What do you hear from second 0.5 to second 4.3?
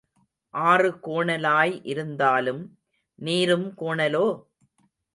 ஆறு கோணலாய் இருந்தாலும் நீரும் கோணலோ?